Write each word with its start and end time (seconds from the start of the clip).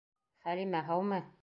Хәлимә, 0.47 0.83
һаумы! 0.91 1.25